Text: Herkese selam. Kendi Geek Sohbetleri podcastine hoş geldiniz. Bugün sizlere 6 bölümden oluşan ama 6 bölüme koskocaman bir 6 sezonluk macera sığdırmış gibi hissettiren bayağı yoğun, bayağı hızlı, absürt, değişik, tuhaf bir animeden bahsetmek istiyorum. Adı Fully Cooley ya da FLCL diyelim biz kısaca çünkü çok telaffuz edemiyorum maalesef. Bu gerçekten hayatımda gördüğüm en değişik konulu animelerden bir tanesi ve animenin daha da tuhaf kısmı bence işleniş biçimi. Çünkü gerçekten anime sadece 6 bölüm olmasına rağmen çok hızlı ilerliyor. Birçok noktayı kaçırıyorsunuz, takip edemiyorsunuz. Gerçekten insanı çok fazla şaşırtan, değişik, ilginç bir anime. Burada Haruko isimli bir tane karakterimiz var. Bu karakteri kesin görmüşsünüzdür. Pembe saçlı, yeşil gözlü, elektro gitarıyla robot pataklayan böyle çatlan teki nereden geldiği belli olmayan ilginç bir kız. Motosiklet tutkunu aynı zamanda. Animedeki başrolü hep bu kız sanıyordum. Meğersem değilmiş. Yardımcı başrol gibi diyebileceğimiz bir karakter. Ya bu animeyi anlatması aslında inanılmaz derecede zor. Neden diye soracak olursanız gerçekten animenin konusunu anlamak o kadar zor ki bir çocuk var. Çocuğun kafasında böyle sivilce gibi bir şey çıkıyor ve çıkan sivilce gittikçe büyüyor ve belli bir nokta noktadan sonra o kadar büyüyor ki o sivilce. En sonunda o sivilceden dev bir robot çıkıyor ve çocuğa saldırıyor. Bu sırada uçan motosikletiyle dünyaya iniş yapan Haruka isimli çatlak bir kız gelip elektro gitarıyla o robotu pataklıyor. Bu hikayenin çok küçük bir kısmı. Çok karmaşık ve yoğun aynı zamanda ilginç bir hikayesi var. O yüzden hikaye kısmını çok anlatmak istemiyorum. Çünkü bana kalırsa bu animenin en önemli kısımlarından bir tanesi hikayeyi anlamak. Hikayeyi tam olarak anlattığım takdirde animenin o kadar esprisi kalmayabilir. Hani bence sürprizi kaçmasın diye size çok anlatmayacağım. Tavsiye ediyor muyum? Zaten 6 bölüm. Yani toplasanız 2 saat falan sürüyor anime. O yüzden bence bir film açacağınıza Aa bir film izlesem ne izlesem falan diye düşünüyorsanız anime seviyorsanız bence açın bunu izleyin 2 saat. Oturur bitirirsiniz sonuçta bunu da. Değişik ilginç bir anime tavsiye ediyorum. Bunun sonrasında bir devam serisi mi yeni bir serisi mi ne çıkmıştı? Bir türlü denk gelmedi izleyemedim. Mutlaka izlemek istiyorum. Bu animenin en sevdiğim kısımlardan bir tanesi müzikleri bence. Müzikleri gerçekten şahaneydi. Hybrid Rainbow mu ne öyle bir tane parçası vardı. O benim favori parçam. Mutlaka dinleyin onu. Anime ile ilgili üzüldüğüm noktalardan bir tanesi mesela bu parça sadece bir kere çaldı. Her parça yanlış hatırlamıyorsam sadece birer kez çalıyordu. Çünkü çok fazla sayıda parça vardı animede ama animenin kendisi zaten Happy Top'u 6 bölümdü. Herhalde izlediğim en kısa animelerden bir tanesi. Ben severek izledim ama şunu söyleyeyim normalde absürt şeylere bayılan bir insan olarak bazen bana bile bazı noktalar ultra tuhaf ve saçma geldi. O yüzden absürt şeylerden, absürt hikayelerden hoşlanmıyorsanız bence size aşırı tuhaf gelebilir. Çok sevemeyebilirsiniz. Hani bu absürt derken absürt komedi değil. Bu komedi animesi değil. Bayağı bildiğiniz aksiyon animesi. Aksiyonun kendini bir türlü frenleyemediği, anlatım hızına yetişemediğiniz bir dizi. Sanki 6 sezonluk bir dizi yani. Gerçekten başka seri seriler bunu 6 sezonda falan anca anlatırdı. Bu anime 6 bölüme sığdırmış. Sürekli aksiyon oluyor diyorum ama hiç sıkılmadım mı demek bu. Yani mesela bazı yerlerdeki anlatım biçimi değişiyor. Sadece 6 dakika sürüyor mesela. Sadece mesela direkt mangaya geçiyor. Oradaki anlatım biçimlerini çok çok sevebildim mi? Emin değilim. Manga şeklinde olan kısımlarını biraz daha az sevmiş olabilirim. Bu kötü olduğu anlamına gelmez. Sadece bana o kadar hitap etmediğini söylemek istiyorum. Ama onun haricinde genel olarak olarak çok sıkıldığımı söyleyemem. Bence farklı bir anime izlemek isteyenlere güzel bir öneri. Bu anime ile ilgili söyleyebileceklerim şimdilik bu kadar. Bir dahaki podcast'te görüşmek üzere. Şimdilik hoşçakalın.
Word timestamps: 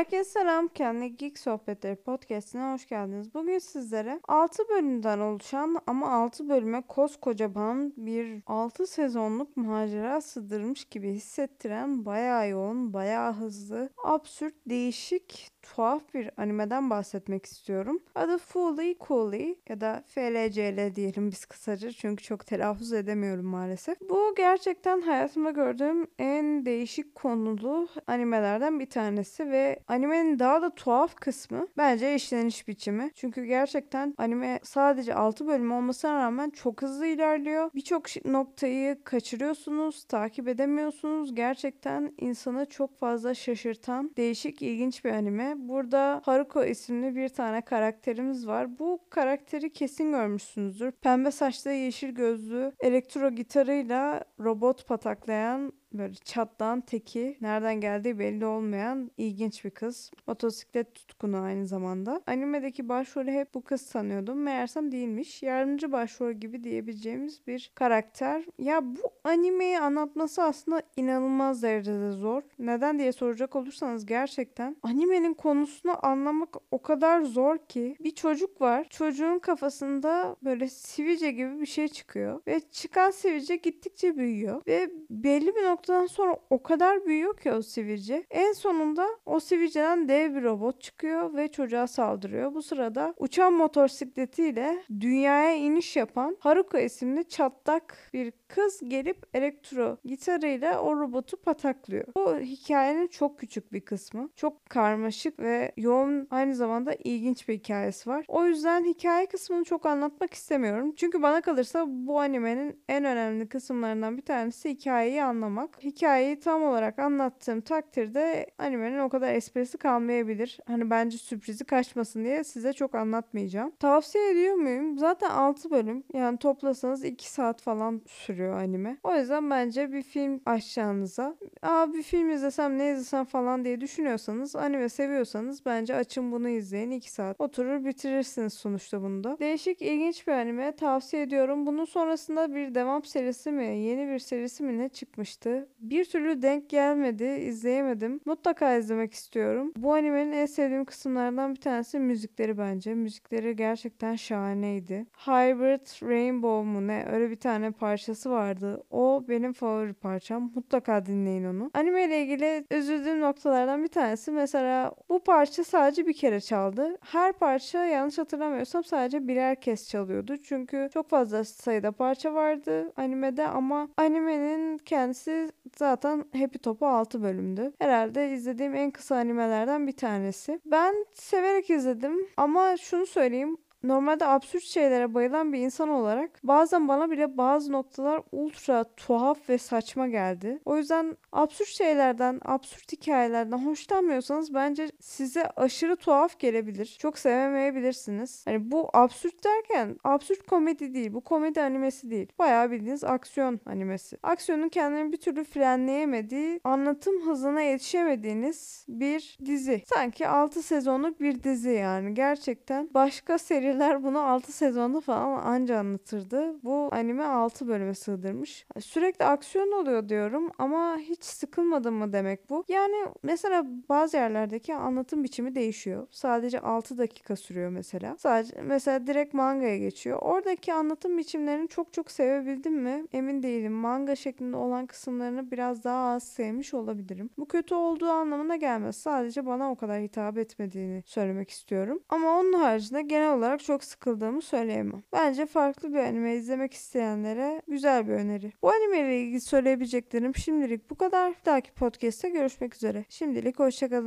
Herkese 0.00 0.30
selam. 0.30 0.68
Kendi 0.68 1.16
Geek 1.16 1.38
Sohbetleri 1.38 1.96
podcastine 1.96 2.72
hoş 2.72 2.88
geldiniz. 2.88 3.34
Bugün 3.34 3.58
sizlere 3.58 4.20
6 4.28 4.68
bölümden 4.68 5.18
oluşan 5.18 5.76
ama 5.86 6.12
6 6.12 6.48
bölüme 6.48 6.82
koskocaman 6.88 7.92
bir 7.96 8.42
6 8.46 8.86
sezonluk 8.86 9.56
macera 9.56 10.20
sığdırmış 10.20 10.84
gibi 10.84 11.12
hissettiren 11.12 12.04
bayağı 12.04 12.48
yoğun, 12.48 12.92
bayağı 12.92 13.32
hızlı, 13.32 13.90
absürt, 14.04 14.54
değişik, 14.66 15.50
tuhaf 15.62 16.14
bir 16.14 16.30
animeden 16.36 16.90
bahsetmek 16.90 17.46
istiyorum. 17.46 18.02
Adı 18.14 18.38
Fully 18.38 18.96
Cooley 19.00 19.58
ya 19.68 19.80
da 19.80 20.02
FLCL 20.06 20.94
diyelim 20.94 21.30
biz 21.30 21.44
kısaca 21.44 21.90
çünkü 21.90 22.24
çok 22.24 22.46
telaffuz 22.46 22.92
edemiyorum 22.92 23.46
maalesef. 23.46 24.00
Bu 24.00 24.34
gerçekten 24.36 25.00
hayatımda 25.00 25.50
gördüğüm 25.50 26.06
en 26.18 26.66
değişik 26.66 27.14
konulu 27.14 27.88
animelerden 28.06 28.80
bir 28.80 28.90
tanesi 28.90 29.50
ve 29.50 29.80
animenin 29.90 30.38
daha 30.38 30.62
da 30.62 30.74
tuhaf 30.74 31.14
kısmı 31.14 31.66
bence 31.76 32.14
işleniş 32.14 32.68
biçimi. 32.68 33.10
Çünkü 33.14 33.44
gerçekten 33.44 34.14
anime 34.18 34.60
sadece 34.62 35.14
6 35.14 35.46
bölüm 35.46 35.72
olmasına 35.72 36.14
rağmen 36.14 36.50
çok 36.50 36.82
hızlı 36.82 37.06
ilerliyor. 37.06 37.70
Birçok 37.74 38.24
noktayı 38.24 39.04
kaçırıyorsunuz, 39.04 40.04
takip 40.04 40.48
edemiyorsunuz. 40.48 41.34
Gerçekten 41.34 42.12
insanı 42.18 42.66
çok 42.66 42.98
fazla 42.98 43.34
şaşırtan, 43.34 44.10
değişik, 44.16 44.62
ilginç 44.62 45.04
bir 45.04 45.10
anime. 45.10 45.54
Burada 45.56 46.22
Haruko 46.24 46.64
isimli 46.64 47.16
bir 47.16 47.28
tane 47.28 47.60
karakterimiz 47.60 48.46
var. 48.46 48.78
Bu 48.78 49.00
karakteri 49.10 49.72
kesin 49.72 50.12
görmüşsünüzdür. 50.12 50.90
Pembe 50.90 51.30
saçlı, 51.30 51.70
yeşil 51.70 52.10
gözlü, 52.10 52.72
elektro 52.80 53.30
gitarıyla 53.30 54.24
robot 54.40 54.86
pataklayan 54.86 55.72
böyle 55.92 56.14
çatlan 56.14 56.80
teki 56.80 57.36
nereden 57.40 57.80
geldiği 57.80 58.18
belli 58.18 58.46
olmayan 58.46 59.10
ilginç 59.16 59.64
bir 59.64 59.70
kız. 59.70 60.10
Motosiklet 60.26 60.94
tutkunu 60.94 61.40
aynı 61.40 61.66
zamanda. 61.66 62.22
Animedeki 62.26 62.88
başrolü 62.88 63.30
hep 63.30 63.54
bu 63.54 63.62
kız 63.62 63.80
sanıyordum. 63.80 64.42
Meğersem 64.42 64.92
değilmiş. 64.92 65.42
Yardımcı 65.42 65.92
başrol 65.92 66.32
gibi 66.32 66.64
diyebileceğimiz 66.64 67.46
bir 67.46 67.70
karakter. 67.74 68.44
Ya 68.58 68.82
bu 68.84 69.10
animeyi 69.24 69.78
anlatması 69.78 70.42
aslında 70.42 70.82
inanılmaz 70.96 71.62
derecede 71.62 72.10
zor. 72.10 72.42
Neden 72.58 72.98
diye 72.98 73.12
soracak 73.12 73.56
olursanız 73.56 74.06
gerçekten 74.06 74.76
animenin 74.82 75.34
konusunu 75.34 76.06
anlamak 76.06 76.56
o 76.70 76.82
kadar 76.82 77.22
zor 77.22 77.58
ki 77.58 77.96
bir 78.00 78.14
çocuk 78.14 78.60
var. 78.60 78.86
Çocuğun 78.90 79.38
kafasında 79.38 80.36
böyle 80.44 80.68
sivilce 80.68 81.30
gibi 81.30 81.60
bir 81.60 81.66
şey 81.66 81.88
çıkıyor 81.88 82.40
ve 82.46 82.60
çıkan 82.60 83.10
sivilce 83.10 83.56
gittikçe 83.56 84.16
büyüyor 84.16 84.62
ve 84.66 84.90
belli 85.10 85.56
bir 85.56 85.62
nokta 85.62 85.79
noktadan 85.80 86.06
sonra 86.06 86.36
o 86.50 86.62
kadar 86.62 87.06
büyüyor 87.06 87.36
ki 87.36 87.52
o 87.52 87.62
sivilce. 87.62 88.24
En 88.30 88.52
sonunda 88.52 89.06
o 89.26 89.40
sivilceden 89.40 90.08
dev 90.08 90.34
bir 90.34 90.42
robot 90.42 90.80
çıkıyor 90.80 91.34
ve 91.34 91.48
çocuğa 91.48 91.86
saldırıyor. 91.86 92.54
Bu 92.54 92.62
sırada 92.62 93.14
uçan 93.18 93.52
motosikletiyle 93.52 94.82
dünyaya 95.00 95.54
iniş 95.54 95.96
yapan 95.96 96.36
Haruka 96.40 96.80
isimli 96.80 97.28
çatlak 97.28 98.10
bir 98.12 98.32
kız 98.48 98.80
gelip 98.88 99.26
elektro 99.34 99.96
gitarıyla 100.04 100.82
o 100.82 100.96
robotu 100.96 101.36
pataklıyor. 101.36 102.04
Bu 102.16 102.38
hikayenin 102.38 103.06
çok 103.06 103.38
küçük 103.38 103.72
bir 103.72 103.80
kısmı. 103.80 104.30
Çok 104.36 104.66
karmaşık 104.70 105.38
ve 105.38 105.72
yoğun 105.76 106.26
aynı 106.30 106.54
zamanda 106.54 106.94
ilginç 106.94 107.48
bir 107.48 107.54
hikayesi 107.54 108.10
var. 108.10 108.24
O 108.28 108.46
yüzden 108.46 108.84
hikaye 108.84 109.26
kısmını 109.26 109.64
çok 109.64 109.86
anlatmak 109.86 110.34
istemiyorum. 110.34 110.92
Çünkü 110.96 111.22
bana 111.22 111.40
kalırsa 111.40 111.84
bu 111.88 112.20
animenin 112.20 112.82
en 112.88 113.04
önemli 113.04 113.48
kısımlarından 113.48 114.16
bir 114.16 114.22
tanesi 114.22 114.70
hikayeyi 114.70 115.22
anlamak. 115.22 115.69
Hikayeyi 115.82 116.40
tam 116.40 116.62
olarak 116.62 116.98
anlattığım 116.98 117.60
takdirde 117.60 118.46
animenin 118.58 118.98
o 118.98 119.08
kadar 119.08 119.34
esprisi 119.34 119.78
kalmayabilir. 119.78 120.60
Hani 120.66 120.90
bence 120.90 121.18
sürprizi 121.18 121.64
kaçmasın 121.64 122.24
diye 122.24 122.44
size 122.44 122.72
çok 122.72 122.94
anlatmayacağım. 122.94 123.70
Tavsiye 123.70 124.30
ediyor 124.30 124.54
muyum? 124.54 124.98
Zaten 124.98 125.30
6 125.30 125.70
bölüm. 125.70 126.04
Yani 126.14 126.38
toplasanız 126.38 127.04
2 127.04 127.30
saat 127.30 127.62
falan 127.62 128.02
sürüyor 128.06 128.56
anime. 128.56 128.96
O 129.02 129.14
yüzden 129.14 129.50
bence 129.50 129.92
bir 129.92 130.02
film 130.02 130.40
açacağınıza 130.46 131.36
Aa 131.62 131.92
bir 131.92 132.02
film 132.02 132.30
izlesem 132.30 132.78
ne 132.78 132.90
izlesem 132.92 133.24
falan 133.24 133.64
diye 133.64 133.80
düşünüyorsanız 133.80 134.56
anime 134.56 134.88
seviyorsanız 134.88 135.66
bence 135.66 135.94
açın 135.94 136.32
bunu 136.32 136.48
izleyin 136.48 136.90
2 136.90 137.10
saat. 137.10 137.40
Oturur 137.40 137.84
bitirirsiniz 137.84 138.52
sonuçta 138.52 139.02
bunu 139.02 139.24
da. 139.24 139.38
Değişik 139.38 139.82
ilginç 139.82 140.26
bir 140.26 140.32
anime 140.32 140.72
tavsiye 140.76 141.22
ediyorum. 141.22 141.66
Bunun 141.66 141.84
sonrasında 141.84 142.54
bir 142.54 142.74
devam 142.74 143.04
serisi 143.04 143.52
mi 143.52 143.78
yeni 143.78 144.08
bir 144.08 144.18
serisi 144.18 144.62
mi 144.62 144.78
ne 144.78 144.88
çıkmıştı? 144.88 145.59
Bir 145.78 146.04
türlü 146.04 146.42
denk 146.42 146.70
gelmedi 146.70 147.24
izleyemedim. 147.24 148.20
Mutlaka 148.24 148.76
izlemek 148.76 149.12
istiyorum. 149.12 149.72
Bu 149.76 149.94
animenin 149.94 150.32
en 150.32 150.46
sevdiğim 150.46 150.84
kısımlardan 150.84 151.54
bir 151.54 151.60
tanesi 151.60 151.98
müzikleri 151.98 152.58
bence. 152.58 152.94
Müzikleri 152.94 153.56
gerçekten 153.56 154.16
şahaneydi. 154.16 155.06
Hybrid 155.26 156.08
Rainbow 156.10 156.70
mu 156.70 156.86
ne 156.86 157.06
öyle 157.12 157.30
bir 157.30 157.36
tane 157.36 157.70
parçası 157.70 158.30
vardı. 158.30 158.84
O 158.90 159.24
benim 159.28 159.52
favori 159.52 159.92
parçam. 159.92 160.52
Mutlaka 160.54 161.06
dinleyin 161.06 161.44
onu. 161.44 161.70
Anime 161.74 162.04
ile 162.04 162.22
ilgili 162.22 162.64
üzüldüğüm 162.70 163.20
noktalardan 163.20 163.82
bir 163.82 163.88
tanesi 163.88 164.30
mesela 164.30 164.94
bu 165.08 165.24
parça 165.24 165.64
sadece 165.64 166.06
bir 166.06 166.12
kere 166.12 166.40
çaldı. 166.40 166.96
Her 167.00 167.32
parça 167.32 167.84
yanlış 167.84 168.18
hatırlamıyorsam 168.18 168.84
sadece 168.84 169.28
birer 169.28 169.60
kez 169.60 169.88
çalıyordu. 169.88 170.36
Çünkü 170.36 170.88
çok 170.94 171.10
fazla 171.10 171.44
sayıda 171.44 171.92
parça 171.92 172.34
vardı 172.34 172.92
animede 172.96 173.46
ama 173.46 173.88
animenin 173.96 174.78
kendisi 174.78 175.49
zaten 175.78 176.24
Happy 176.38 176.58
Top'u 176.58 176.86
6 176.86 177.22
bölümdü. 177.22 177.72
Herhalde 177.78 178.30
izlediğim 178.32 178.74
en 178.74 178.90
kısa 178.90 179.16
animelerden 179.16 179.86
bir 179.86 179.96
tanesi. 179.96 180.60
Ben 180.64 181.06
severek 181.14 181.70
izledim 181.70 182.28
ama 182.36 182.76
şunu 182.76 183.06
söyleyeyim 183.06 183.56
normalde 183.82 184.26
absürt 184.26 184.62
şeylere 184.62 185.14
bayılan 185.14 185.52
bir 185.52 185.58
insan 185.58 185.88
olarak 185.88 186.30
bazen 186.42 186.88
bana 186.88 187.10
bile 187.10 187.36
bazı 187.36 187.72
noktalar 187.72 188.22
ultra 188.32 188.84
tuhaf 188.84 189.48
ve 189.48 189.58
saçma 189.58 190.08
geldi. 190.08 190.58
O 190.64 190.76
yüzden 190.76 191.16
absürt 191.32 191.68
şeylerden, 191.68 192.40
absürt 192.44 192.92
hikayelerden 192.92 193.58
hoşlanmıyorsanız 193.58 194.54
bence 194.54 194.88
size 195.00 195.46
aşırı 195.56 195.96
tuhaf 195.96 196.38
gelebilir. 196.38 196.96
Çok 197.00 197.18
sevemeyebilirsiniz. 197.18 198.46
Hani 198.46 198.70
bu 198.70 198.88
absürt 198.92 199.44
derken 199.44 199.96
absürt 200.04 200.46
komedi 200.46 200.94
değil. 200.94 201.12
Bu 201.12 201.20
komedi 201.20 201.62
animesi 201.62 202.10
değil. 202.10 202.32
Bayağı 202.38 202.70
bildiğiniz 202.70 203.04
aksiyon 203.04 203.60
animesi. 203.66 204.16
Aksiyonun 204.22 204.68
kendini 204.68 205.12
bir 205.12 205.16
türlü 205.16 205.44
frenleyemediği, 205.44 206.60
anlatım 206.64 207.26
hızına 207.26 207.60
yetişemediğiniz 207.60 208.84
bir 208.88 209.38
dizi. 209.46 209.82
Sanki 209.86 210.28
6 210.28 210.62
sezonluk 210.62 211.20
bir 211.20 211.42
dizi 211.42 211.70
yani. 211.70 212.14
Gerçekten 212.14 212.88
başka 212.94 213.38
seri 213.38 213.69
seriler 213.70 214.02
bunu 214.02 214.18
6 214.20 214.52
sezonda 214.52 215.00
falan 215.00 215.42
anca 215.42 215.78
anlatırdı. 215.78 216.64
Bu 216.64 216.88
anime 216.92 217.24
6 217.24 217.68
bölüme 217.68 217.94
sığdırmış. 217.94 218.66
Sürekli 218.80 219.24
aksiyon 219.24 219.72
oluyor 219.72 220.08
diyorum 220.08 220.50
ama 220.58 220.96
hiç 220.98 221.24
sıkılmadım 221.24 221.94
mı 221.94 222.12
demek 222.12 222.50
bu. 222.50 222.64
Yani 222.68 222.96
mesela 223.22 223.66
bazı 223.88 224.16
yerlerdeki 224.16 224.74
anlatım 224.74 225.24
biçimi 225.24 225.54
değişiyor. 225.54 226.06
Sadece 226.10 226.60
6 226.60 226.98
dakika 226.98 227.36
sürüyor 227.36 227.70
mesela. 227.70 228.16
Sadece 228.18 228.62
mesela 228.62 229.06
direkt 229.06 229.34
mangaya 229.34 229.78
geçiyor. 229.78 230.18
Oradaki 230.22 230.72
anlatım 230.72 231.18
biçimlerini 231.18 231.68
çok 231.68 231.92
çok 231.92 232.10
sevebildim 232.10 232.74
mi? 232.74 233.04
Emin 233.12 233.42
değilim. 233.42 233.72
Manga 233.72 234.16
şeklinde 234.16 234.56
olan 234.56 234.86
kısımlarını 234.86 235.50
biraz 235.50 235.84
daha 235.84 236.14
az 236.14 236.22
sevmiş 236.22 236.74
olabilirim. 236.74 237.30
Bu 237.38 237.48
kötü 237.48 237.74
olduğu 237.74 238.10
anlamına 238.10 238.56
gelmez. 238.56 238.96
Sadece 238.96 239.46
bana 239.46 239.70
o 239.70 239.74
kadar 239.76 240.00
hitap 240.00 240.38
etmediğini 240.38 241.02
söylemek 241.06 241.50
istiyorum. 241.50 242.00
Ama 242.08 242.38
onun 242.38 242.52
haricinde 242.52 243.02
genel 243.02 243.34
olarak 243.34 243.59
olarak 243.60 243.66
çok 243.66 243.84
sıkıldığımı 243.84 244.42
söyleyemem. 244.42 245.02
Bence 245.12 245.46
farklı 245.46 245.92
bir 245.92 245.98
anime 245.98 246.34
izlemek 246.34 246.74
isteyenlere 246.74 247.62
güzel 247.68 248.08
bir 248.08 248.12
öneri. 248.12 248.52
Bu 248.62 248.70
anime 248.70 248.98
ile 248.98 249.20
ilgili 249.20 249.40
söyleyebileceklerim 249.40 250.34
şimdilik 250.34 250.90
bu 250.90 250.94
kadar. 250.94 251.30
Bir 251.30 251.44
dahaki 251.44 251.72
podcast'te 251.72 252.28
görüşmek 252.28 252.74
üzere. 252.74 253.04
Şimdilik 253.08 253.58
hoşçakalın. 253.58 254.06